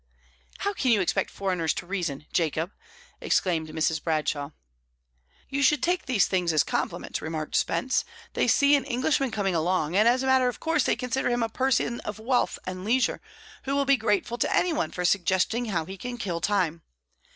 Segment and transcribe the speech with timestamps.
[0.57, 2.71] "How can you expect foreigners to reason, Jacob?"
[3.21, 4.03] exclaimed Mrs.
[4.03, 4.49] Bradshaw.
[5.47, 8.03] "You should take these things as compliments," remarked Spence.
[8.33, 11.43] "They see an Englishman coming along, and as a matter of course they consider him
[11.43, 13.21] a person of wealth and leisure,
[13.65, 16.81] who will be grateful to any one for suggesting how he can kill time.